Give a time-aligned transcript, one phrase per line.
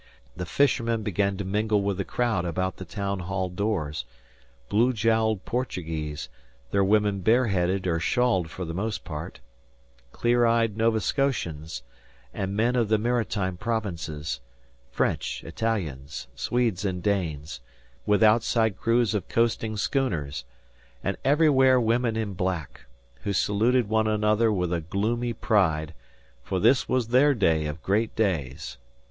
[0.35, 4.03] The fishermen began to mingle with the crowd about the town hall doors
[4.67, 6.27] blue jowled Portuguese,
[6.71, 9.41] their women bare headed or shawled for the most part;
[10.11, 11.83] clear eyed Nova Scotians,
[12.33, 14.39] and men of the Maritime Provinces;
[14.89, 17.59] French, Italians, Swedes, and Danes,
[18.03, 20.45] with outside crews of coasting schooners;
[21.03, 22.87] and everywhere women in black,
[23.21, 25.93] who saluted one another with gloomy pride,
[26.41, 28.79] for this was their day of great days.